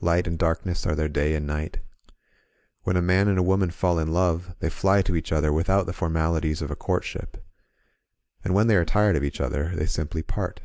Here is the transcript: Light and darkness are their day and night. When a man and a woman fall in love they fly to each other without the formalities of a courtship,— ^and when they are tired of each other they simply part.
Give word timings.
Light 0.00 0.26
and 0.26 0.38
darkness 0.38 0.86
are 0.86 0.94
their 0.94 1.06
day 1.10 1.34
and 1.34 1.46
night. 1.46 1.80
When 2.84 2.96
a 2.96 3.02
man 3.02 3.28
and 3.28 3.36
a 3.38 3.42
woman 3.42 3.70
fall 3.70 3.98
in 3.98 4.10
love 4.10 4.56
they 4.58 4.70
fly 4.70 5.02
to 5.02 5.14
each 5.14 5.32
other 5.32 5.52
without 5.52 5.84
the 5.84 5.92
formalities 5.92 6.62
of 6.62 6.70
a 6.70 6.76
courtship,— 6.76 7.44
^and 8.42 8.52
when 8.52 8.68
they 8.68 8.76
are 8.76 8.86
tired 8.86 9.16
of 9.16 9.22
each 9.22 9.38
other 9.38 9.76
they 9.76 9.84
simply 9.84 10.22
part. 10.22 10.62